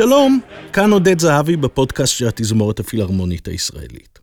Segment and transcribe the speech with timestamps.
[0.00, 0.40] שלום,
[0.72, 4.18] כאן עודד זהבי בפודקאסט של התזמורת הפילהרמונית הישראלית.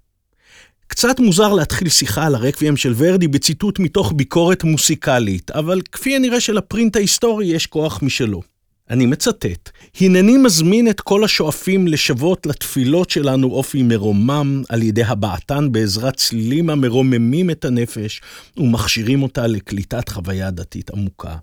[0.88, 6.39] קצת מוזר להתחיל שיחה על הרקבים של ורדי בציטוט מתוך ביקורת מוסיקלית, אבל כפי הנראה
[6.39, 8.42] שלפרינט ההיסטורי יש כוח משלו.
[8.89, 9.69] אני מצטט,
[10.02, 16.69] הנני מזמין את כל השואפים לשוות לתפילות שלנו אופי מרומם על ידי הבעתן בעזרת צלילים
[16.69, 18.22] המרוממים את הנפש
[18.58, 21.36] ומכשירים אותה לקליטת חוויה דתית עמוקה.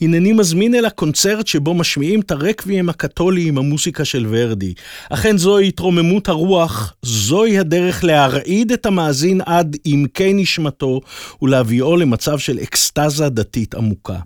[0.00, 4.74] הנני מזמין אל הקונצרט שבו משמיעים את הרקבים הקתולי עם המוסיקה של ורדי.
[5.10, 11.00] אכן זוהי התרוממות הרוח, זוהי הדרך להרעיד את המאזין עד עמקי נשמתו
[11.42, 14.18] ולהביאו למצב של אקסטזה דתית עמוקה.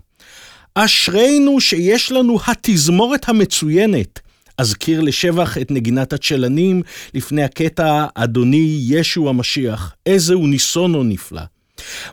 [0.75, 4.19] אשרינו שיש לנו התזמורת המצוינת.
[4.57, 6.81] אזכיר לשבח את נגינת הצ'לנים
[7.13, 11.41] לפני הקטע אדוני ישו המשיח, איזה הוא ניסונו נפלא.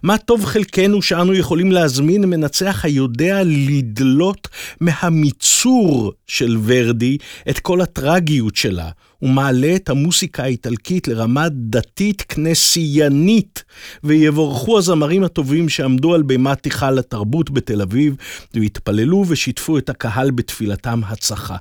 [0.03, 4.49] מה טוב חלקנו שאנו יכולים להזמין מנצח היודע לדלות
[4.81, 7.19] מהמיצור של ורדי
[7.51, 8.91] את כל הטרגיות שלה,
[9.23, 13.65] ומעלה את המוסיקה האיטלקית לרמה דתית כנסיינית,
[14.05, 18.15] ויבורכו הזמרים הטובים שעמדו על בימת היכל התרבות בתל אביב,
[18.55, 21.57] והתפללו ושיתפו את הקהל בתפילתם הצחה.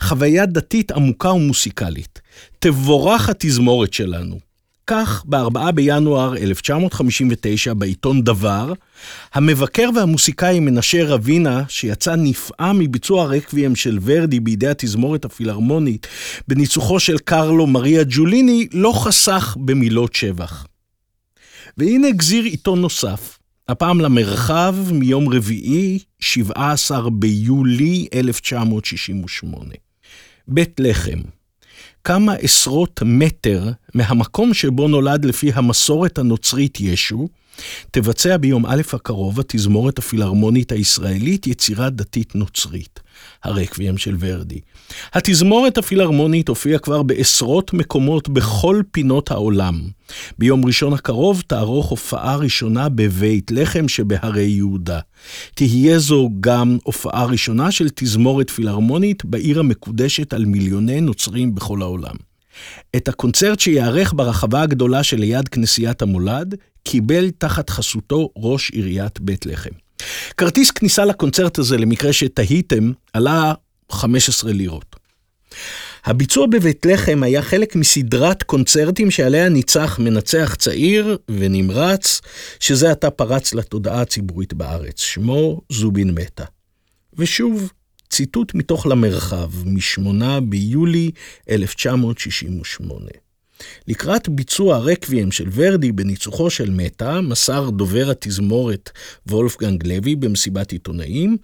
[0.00, 2.20] חוויה דתית עמוקה ומוסיקלית.
[2.58, 4.47] תבורך התזמורת שלנו.
[4.88, 8.72] כך, ב-4 בינואר 1959, בעיתון דבר,
[9.34, 16.06] המבקר והמוסיקאי מנשה רבינה, שיצא נפעם מביצוע רקוויאם של ורדי בידי התזמורת הפילהרמונית
[16.48, 20.66] בניצוחו של קרלו מריה ג'וליני, לא חסך במילות שבח.
[21.76, 23.38] והנה גזיר עיתון נוסף,
[23.68, 29.74] הפעם למרחב מיום רביעי, 17 ביולי 1968.
[30.48, 31.37] בית לחם.
[32.08, 37.28] כמה עשרות מטר מהמקום שבו נולד לפי המסורת הנוצרית ישו,
[37.90, 43.00] תבצע ביום א' הקרוב התזמורת הפילהרמונית הישראלית יצירה דתית נוצרית,
[43.44, 44.60] הרקבים של ורדי.
[45.12, 49.80] התזמורת הפילהרמונית הופיעה כבר בעשרות מקומות בכל פינות העולם.
[50.38, 55.00] ביום ראשון הקרוב תערוך הופעה ראשונה בבית לחם שבהרי יהודה.
[55.54, 62.14] תהיה זו גם הופעה ראשונה של תזמורת פילהרמונית בעיר המקודשת על מיליוני נוצרים בכל העולם.
[62.96, 66.54] את הקונצרט שייערך ברחבה הגדולה שליד כנסיית המולד,
[66.90, 69.70] קיבל תחת חסותו ראש עיריית בית לחם.
[70.36, 73.54] כרטיס כניסה לקונצרט הזה, למקרה שתהיתם, עלה
[73.92, 74.96] 15 לירות.
[76.04, 82.20] הביצוע בבית לחם היה חלק מסדרת קונצרטים שעליה ניצח מנצח צעיר ונמרץ,
[82.60, 85.00] שזה עתה פרץ לתודעה הציבורית בארץ.
[85.00, 86.44] שמו זובין מתה.
[87.14, 87.72] ושוב,
[88.10, 91.10] ציטוט מתוך למרחב, מ-8 ביולי
[91.50, 93.27] 1968.
[93.88, 98.90] לקראת ביצוע הרקבים של ורדי בניצוחו של מטה, מסר דובר התזמורת
[99.26, 101.36] וולפגנג לוי במסיבת עיתונאים,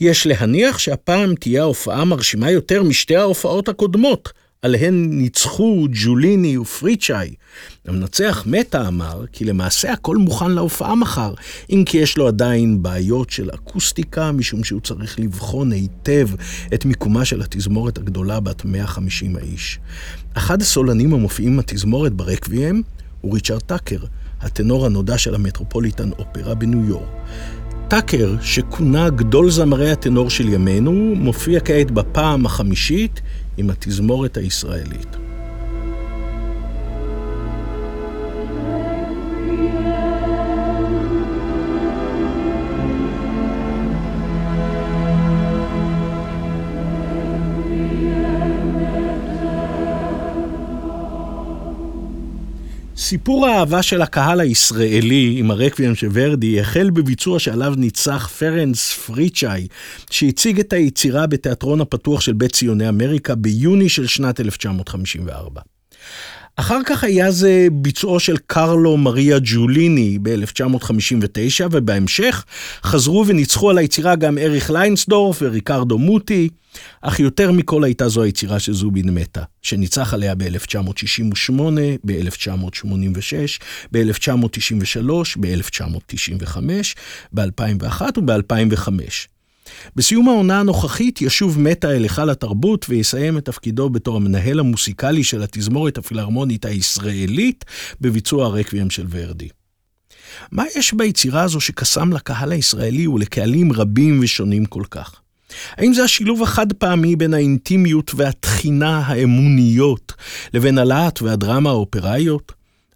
[0.00, 4.28] יש להניח שהפעם תהיה ההופעה מרשימה יותר משתי ההופעות הקודמות,
[4.62, 7.34] עליהן ניצחו ג'וליני ופריצ'אי.
[7.86, 11.34] המנצח מטה אמר כי למעשה הכל מוכן להופעה מחר,
[11.70, 16.28] אם כי יש לו עדיין בעיות של אקוסטיקה, משום שהוא צריך לבחון היטב
[16.74, 19.78] את מיקומה של התזמורת הגדולה בת 150 האיש.
[20.34, 22.82] אחד הסולנים המופיעים בתזמורת ברקביהם
[23.20, 24.00] הוא ריצ'רד טאקר,
[24.40, 27.08] הטנור הנודע של המטרופוליטן אופרה בניו יורק.
[27.88, 33.20] טאקר, שכונה גדול זמרי הטנור של ימינו, מופיע כעת בפעם החמישית
[33.58, 35.27] עם התזמורת הישראלית.
[53.08, 59.66] סיפור האהבה של הקהל הישראלי עם הרקבים של ורדי החל בביצוע שעליו ניצח פרנס פריצ'אי,
[60.10, 65.60] שהציג את היצירה בתיאטרון הפתוח של בית ציוני אמריקה ביוני של שנת 1954.
[66.60, 72.44] אחר כך היה זה ביצועו של קרלו מריה ג'וליני ב-1959, ובהמשך
[72.82, 76.48] חזרו וניצחו על היצירה גם אריך ליינסדורף וריקרדו מוטי,
[77.02, 81.60] אך יותר מכל הייתה זו היצירה של זובין מתה, שניצח עליה ב-1968,
[82.04, 83.62] ב-1986,
[83.92, 85.10] ב-1993,
[85.40, 86.56] ב-1995,
[87.32, 89.37] ב-2001 וב-2005.
[89.96, 95.42] בסיום העונה הנוכחית ישוב מטה אל היכל התרבות ויסיים את תפקידו בתור המנהל המוסיקלי של
[95.42, 97.64] התזמורת הפילהרמונית הישראלית
[98.00, 99.48] בביצוע הרקבים של ורדי.
[100.52, 105.20] מה יש ביצירה הזו שקסם לקהל הישראלי ולקהלים רבים ושונים כל כך?
[105.76, 110.12] האם זה השילוב החד פעמי בין האינטימיות והתחינה האמוניות
[110.54, 112.52] לבין הלהט והדרמה האופראיות?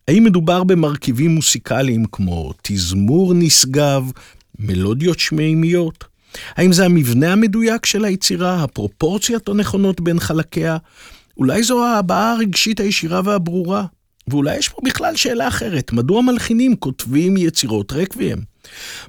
[0.08, 4.10] האם מדובר במרכיבים מוסיקליים כמו תזמור נשגב,
[4.58, 6.11] מלודיות שמימיות?
[6.56, 10.76] האם זה המבנה המדויק של היצירה, הפרופורציות הנכונות בין חלקיה?
[11.36, 13.84] אולי זו ההבעה הרגשית הישירה והברורה?
[14.28, 18.38] ואולי יש פה בכלל שאלה אחרת, מדוע מלחינים כותבים יצירות רקוויאם?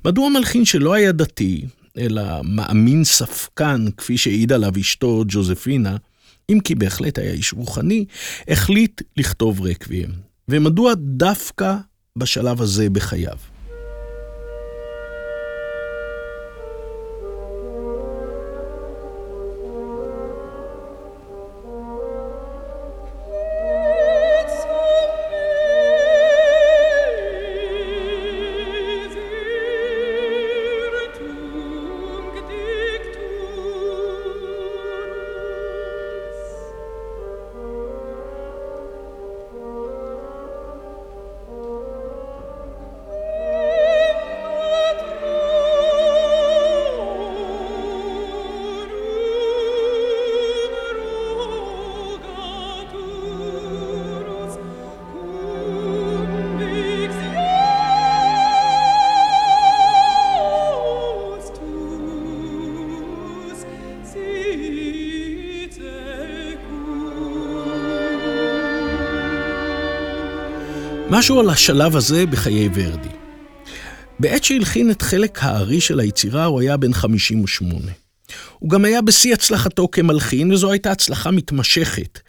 [0.05, 1.65] מדוע מלחין שלא היה דתי,
[1.97, 5.97] אלא מאמין ספקן, כפי שהעיד עליו אשתו ג'וזפינה,
[6.49, 8.05] אם כי בהחלט היה איש רוחני,
[8.47, 10.09] החליט לכתוב רקוויאם.
[10.49, 11.75] ומדוע דווקא
[12.17, 13.37] בשלב הזה בחייו?
[71.15, 73.09] משהו על השלב הזה בחיי ורדי.
[74.19, 77.91] בעת שהלחין את חלק הארי של היצירה, הוא היה בן 58.
[78.59, 82.19] הוא גם היה בשיא הצלחתו כמלחין, וזו הייתה הצלחה מתמשכת.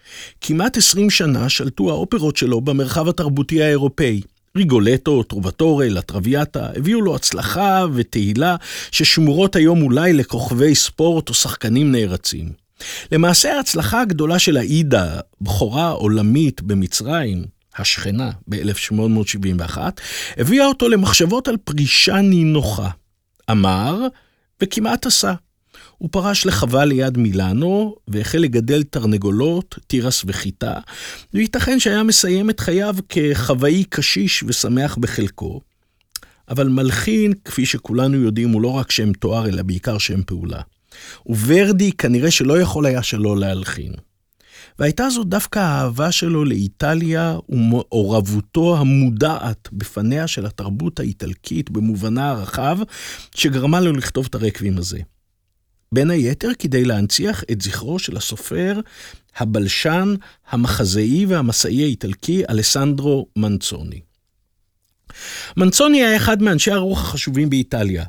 [0.41, 4.21] כמעט 20 שנה שלטו האופרות שלו במרחב התרבותי האירופאי.
[4.57, 8.57] ריגולטו, טרובטורה, לטרוויאטה, הביאו לו הצלחה ותהילה
[8.91, 12.53] ששמורות היום אולי לכוכבי ספורט או שחקנים נערצים.
[13.13, 19.79] למעשה ההצלחה הגדולה של האידה, בכורה עולמית במצרים, השכנה, ב-1871,
[20.37, 22.91] הביאה אותו למחשבות על פרישה נינוחה.
[23.51, 23.99] אמר,
[24.63, 25.35] וכמעט עשה.
[25.99, 30.75] הוא פרש לחווה ליד מילאנו, והחל לגדל תרנגולות, תירס וחיטה,
[31.35, 35.61] וייתכן שהיה מסיים את חייו כחוואי קשיש ושמח בחלקו.
[36.49, 40.61] אבל מלחין, כפי שכולנו יודעים, הוא לא רק שם תואר, אלא בעיקר שם פעולה.
[41.27, 43.93] וורדי כנראה שלא יכול היה שלא להלחין.
[44.79, 52.79] והייתה זו דווקא האהבה שלו לאיטליה ומעורבותו המודעת בפניה של התרבות האיטלקית במובנה הרחב,
[53.35, 54.99] שגרמה לו לכתוב את הרקבים הזה.
[55.93, 58.81] בין היתר כדי להנציח את זכרו של הסופר,
[59.37, 60.15] הבלשן,
[60.51, 64.01] המחזאי והמסאי האיטלקי אלסנדרו מנצוני.
[65.57, 68.05] מנצוני היה אחד מאנשי הרוח החשובים באיטליה.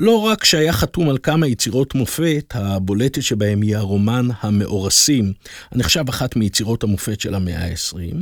[0.00, 5.32] לא רק שהיה חתום על כמה יצירות מופת, הבולטת שבהם היא הרומן המאורסים,
[5.70, 8.16] הנחשב אחת מיצירות המופת של המאה ה-20,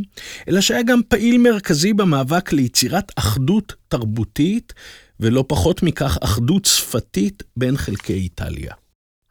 [0.49, 4.73] אלא שהיה גם פעיל מרכזי במאבק ליצירת אחדות תרבותית,
[5.21, 8.73] ולא פחות מכך אחדות שפתית בין חלקי איטליה.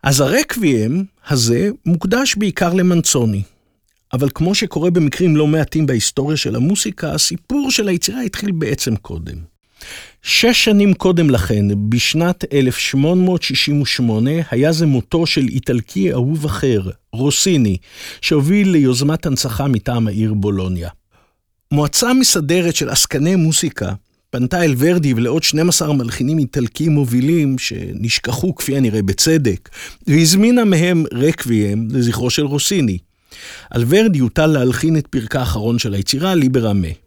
[0.04, 3.42] אז הרקוויאם הזה מוקדש בעיקר למנצוני.
[4.14, 9.58] אבל כמו שקורה במקרים לא מעטים בהיסטוריה של המוסיקה, הסיפור של היצירה התחיל בעצם קודם.
[10.30, 16.82] שש שנים קודם לכן, בשנת 1868, היה זה מותו של איטלקי אהוב אחר,
[17.14, 17.78] רוסיני,
[18.22, 20.90] שהוביל ליוזמת הנצחה מטעם העיר בולוניה.
[21.72, 23.94] מועצה מסדרת של עסקני מוסיקה
[24.30, 29.70] פנתה אל ורדי ולעוד 12 מלחינים איטלקיים מובילים, שנשכחו כפי הנראה בצדק,
[30.08, 32.98] והזמינה מהם רקוויאם לזכרו של רוסיני.
[33.70, 37.07] על ורדי הוטל להלחין את פרקה האחרון של היצירה, ליברה מה.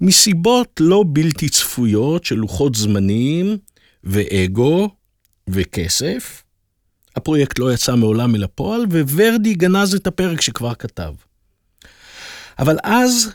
[0.00, 3.56] מסיבות לא בלתי צפויות של לוחות זמנים
[4.04, 4.88] ואגו
[5.48, 6.42] וכסף.
[7.16, 11.14] הפרויקט לא יצא מעולם אל הפועל, וורדי גנז את הפרק שכבר כתב.
[12.58, 13.32] אבל אז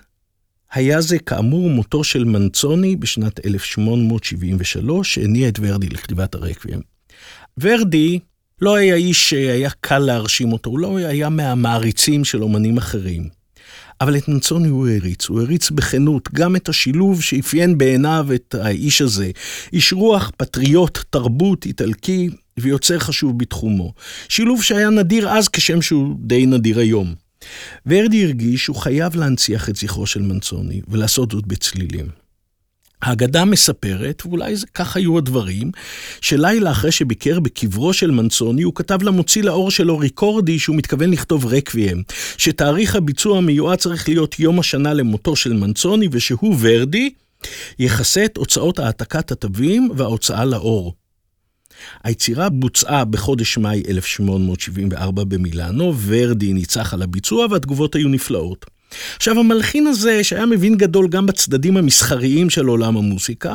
[0.72, 6.82] היה זה כאמור מותו של מנצוני בשנת 1873, שהניע את ורדי לכתיבת הרקבים.
[7.58, 8.20] ורדי
[8.62, 13.38] לא היה איש שהיה קל להרשים אותו, הוא לא היה מהמעריצים של אומנים אחרים.
[14.01, 19.01] אבל את מנצוני הוא העריץ, הוא העריץ בכנות גם את השילוב שאפיין בעיניו את האיש
[19.01, 19.32] הזה.
[19.74, 22.29] איש רוח, פטריוט, תרבות, איטלקי
[22.60, 23.94] ויוצר חשוב בתחומו.
[24.29, 27.13] שילוב שהיה נדיר אז כשם שהוא די נדיר היום.
[27.86, 32.19] ורדי הרגיש שהוא חייב להנציח את זכרו של מנצוני ולעשות זאת בצלילים.
[33.01, 35.72] האגדה מספרת, ואולי זה, כך היו הדברים,
[36.22, 41.46] שלילה אחרי שביקר בקברו של מנצוני, הוא כתב למוציא לאור שלו ריקורדי שהוא מתכוון לכתוב
[41.46, 42.01] רקוויאם,
[42.38, 47.10] שתאריך הביצוע המיועד צריך להיות יום השנה למותו של מנצוני, ושהוא, ורדי,
[47.79, 50.94] יכסה את הוצאות העתקת התווים וההוצאה לאור.
[52.03, 58.65] היצירה בוצעה בחודש מאי 1874 במילאנו, ורדי ניצח על הביצוע והתגובות היו נפלאות.
[59.15, 63.53] עכשיו, המלחין הזה, שהיה מבין גדול גם בצדדים המסחריים של עולם המוסיקה,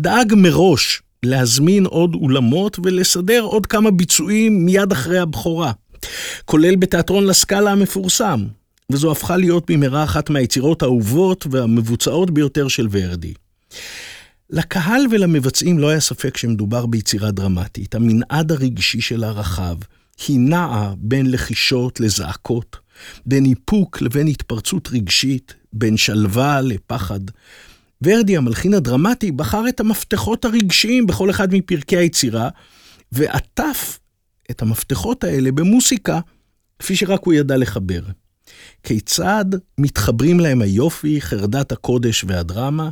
[0.00, 5.72] דאג מראש להזמין עוד אולמות ולסדר עוד כמה ביצועים מיד אחרי הבכורה,
[6.44, 8.44] כולל בתיאטרון לסקאלה המפורסם,
[8.92, 13.34] וזו הפכה להיות במהרה אחת מהיצירות האהובות והמבוצעות ביותר של ורדי.
[14.50, 17.94] לקהל ולמבצעים לא היה ספק שמדובר ביצירה דרמטית.
[17.94, 19.76] המנעד הרגשי שלה רחב.
[20.28, 22.76] היא נעה בין לחישות לזעקות,
[23.26, 27.20] בין איפוק לבין התפרצות רגשית, בין שלווה לפחד.
[28.02, 32.48] ורדי, המלחין הדרמטי, בחר את המפתחות הרגשיים בכל אחד מפרקי היצירה,
[33.12, 33.98] ועטף
[34.50, 36.20] את המפתחות האלה במוסיקה,
[36.78, 38.00] כפי שרק הוא ידע לחבר.
[38.82, 39.44] כיצד
[39.78, 42.90] מתחברים להם היופי, חרדת הקודש והדרמה?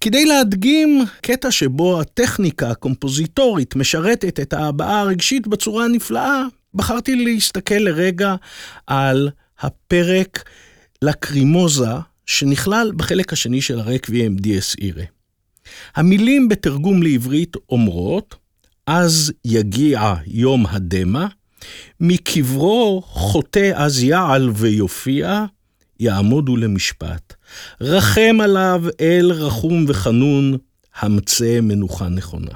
[0.00, 6.42] כדי להדגים קטע שבו הטכניקה הקומפוזיטורית משרתת את ההבעה הרגשית בצורה הנפלאה,
[6.76, 8.34] בחרתי להסתכל לרגע
[8.86, 9.30] על
[9.60, 10.44] הפרק
[11.02, 11.94] לקרימוזה
[12.26, 15.04] שנכלל בחלק השני של הרקוויאם דיאס אירה.
[15.94, 18.34] המילים בתרגום לעברית אומרות,
[18.86, 21.26] אז יגיע יום הדמה,
[22.00, 25.44] מקברו חוטא אז יעל ויופיע,
[26.00, 27.34] יעמודו למשפט.
[27.80, 30.56] רחם עליו אל רחום וחנון,
[30.96, 32.52] המצא מנוחה נכונה.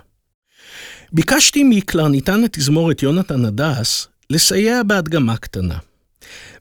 [1.12, 5.78] ביקשתי מקלרניתן התזמורת יונתן הדס לסייע בהדגמה קטנה.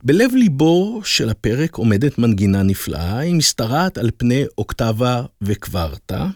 [0.04, 6.28] בלב ליבו של הפרק עומדת מנגינה נפלאה, היא משתרעת על פני אוקטבה וקוורטה.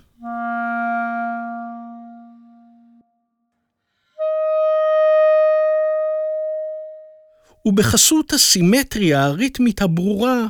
[7.65, 10.47] ובחסות הסימטריה הריתמית הברורה,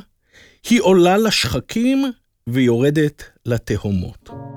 [0.70, 2.04] היא עולה לשחקים
[2.46, 4.53] ויורדת לתהומות.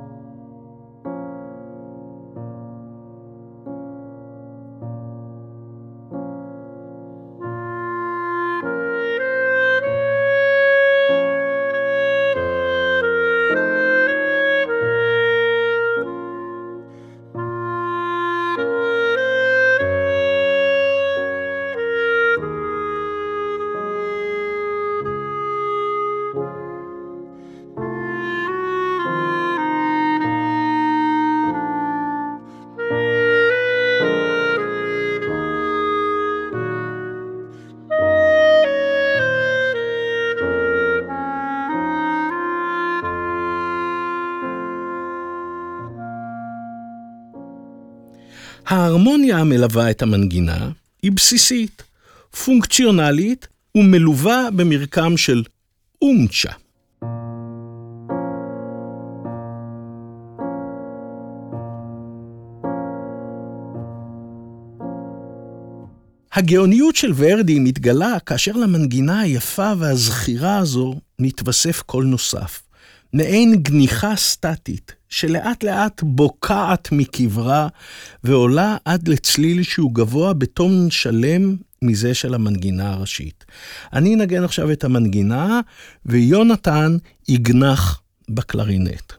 [48.70, 50.70] ההרמוניה המלווה את המנגינה
[51.04, 51.84] היא בסיסית,
[52.46, 53.48] פונקציונלית
[53.78, 55.44] ומלווה במרקם של
[56.02, 56.52] אומצ'ה.
[66.34, 72.62] הגאוניות של ורדי מתגלה כאשר למנגינה היפה והזכירה הזו מתווסף קול נוסף,
[73.14, 77.68] מעין גניחה סטטית שלאט לאט בוקעת מקברה
[78.24, 83.46] ועולה עד לצליל שהוא גבוה בטון שלם מזה של המנגינה הראשית.
[83.94, 85.62] אני אנגן עכשיו את המנגינה,
[86.06, 86.98] ויונתן
[87.28, 89.14] יגנח בקלרינט.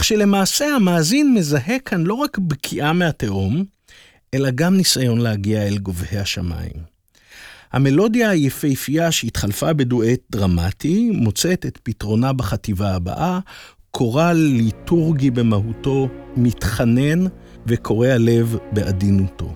[0.00, 3.64] כך שלמעשה המאזין מזהה כאן לא רק בקיאה מהתהום,
[4.34, 6.72] אלא גם ניסיון להגיע אל גובהי השמיים.
[7.72, 13.38] המלודיה היפהפייה שהתחלפה בדואט דרמטי, מוצאת את פתרונה בחטיבה הבאה,
[13.90, 17.26] קורל ליטורגי במהותו, מתחנן
[17.66, 19.54] וקורע לב בעדינותו.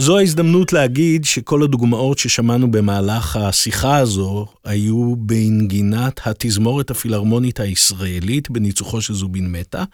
[0.00, 9.00] זו ההזדמנות להגיד שכל הדוגמאות ששמענו במהלך השיחה הזו היו בנגינת התזמורת הפילהרמונית הישראלית בניצוחו
[9.00, 9.84] של זובין מטה.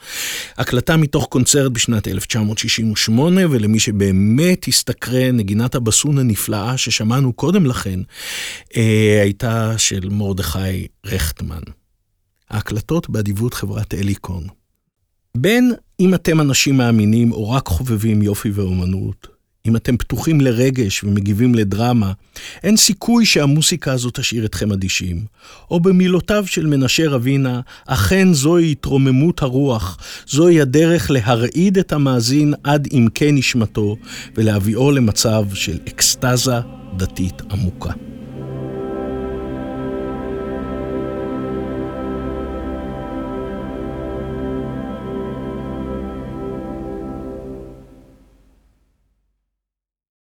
[0.56, 8.00] הקלטה מתוך קונצרט בשנת 1968, ולמי שבאמת הסתקרן, נגינת הבסון הנפלאה ששמענו קודם לכן,
[8.76, 11.62] אה, הייתה של מרדכי רכטמן.
[12.50, 14.46] ההקלטות באדיבות חברת אליקון.
[15.36, 19.35] בין אם אתם אנשים מאמינים או רק חובבים יופי ואומנות,
[19.66, 22.12] אם אתם פתוחים לרגש ומגיבים לדרמה,
[22.64, 25.24] אין סיכוי שהמוסיקה הזאת תשאיר אתכם אדישים.
[25.70, 32.88] או במילותיו של מנשה רבינה, אכן זוהי התרוממות הרוח, זוהי הדרך להרעיד את המאזין עד
[32.90, 33.96] עמקי נשמתו,
[34.36, 36.60] ולהביאו למצב של אקסטזה
[36.96, 37.90] דתית עמוקה.